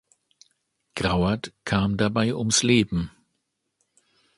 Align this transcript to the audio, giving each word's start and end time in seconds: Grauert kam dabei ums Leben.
Grauert 0.95 1.53
kam 1.63 1.95
dabei 1.95 2.33
ums 2.33 2.63
Leben. 2.63 3.11